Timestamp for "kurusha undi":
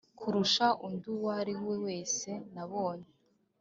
0.19-1.05